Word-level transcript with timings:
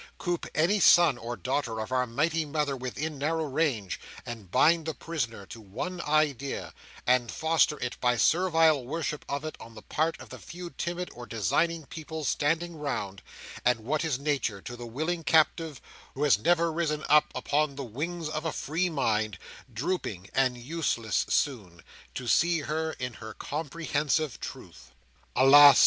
Coop 0.17 0.47
any 0.55 0.79
son 0.79 1.15
or 1.19 1.37
daughter 1.37 1.79
of 1.79 1.91
our 1.91 2.07
mighty 2.07 2.43
mother 2.43 2.75
within 2.75 3.19
narrow 3.19 3.45
range, 3.45 3.99
and 4.25 4.49
bind 4.49 4.87
the 4.87 4.95
prisoner 4.95 5.45
to 5.45 5.61
one 5.61 6.01
idea, 6.01 6.73
and 7.05 7.29
foster 7.31 7.79
it 7.81 8.01
by 8.01 8.17
servile 8.17 8.83
worship 8.83 9.23
of 9.29 9.45
it 9.45 9.55
on 9.59 9.75
the 9.75 9.83
part 9.83 10.19
of 10.19 10.29
the 10.29 10.39
few 10.39 10.71
timid 10.71 11.07
or 11.13 11.27
designing 11.27 11.85
people 11.85 12.23
standing 12.23 12.75
round, 12.79 13.21
and 13.63 13.81
what 13.81 14.03
is 14.03 14.17
Nature 14.17 14.59
to 14.59 14.75
the 14.75 14.87
willing 14.87 15.23
captive 15.23 15.79
who 16.15 16.23
has 16.23 16.39
never 16.39 16.71
risen 16.71 17.05
up 17.07 17.25
upon 17.35 17.75
the 17.75 17.83
wings 17.83 18.27
of 18.27 18.43
a 18.43 18.51
free 18.51 18.89
mind—drooping 18.89 20.31
and 20.33 20.57
useless 20.57 21.27
soon—to 21.29 22.25
see 22.27 22.61
her 22.61 22.93
in 22.93 23.13
her 23.21 23.35
comprehensive 23.35 24.39
truth! 24.39 24.93
Alas! 25.35 25.79